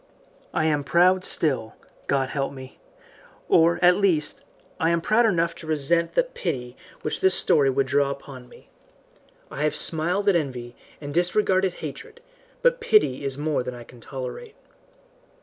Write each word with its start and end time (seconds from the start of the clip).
I 0.51 0.65
am 0.65 0.83
proud 0.83 1.23
still 1.23 1.75
God 2.07 2.29
help 2.29 2.51
me! 2.51 2.79
or, 3.47 3.77
at 3.83 3.97
least, 3.97 4.43
I 4.79 4.89
am 4.89 4.99
proud 4.99 5.27
enough 5.27 5.53
to 5.57 5.67
resent 5.67 6.15
that 6.15 6.33
pity 6.33 6.75
which 7.03 7.21
this 7.21 7.35
story 7.35 7.69
would 7.69 7.85
draw 7.85 8.09
upon 8.09 8.49
me. 8.49 8.71
I 9.51 9.61
have 9.61 9.75
smiled 9.75 10.27
at 10.27 10.35
envy, 10.35 10.75
and 10.99 11.13
disregarded 11.13 11.75
hatred, 11.85 12.19
but 12.63 12.81
pity 12.81 13.23
is 13.23 13.37
more 13.37 13.61
than 13.61 13.75
I 13.75 13.83
can 13.83 13.99
tolerate. 14.01 14.55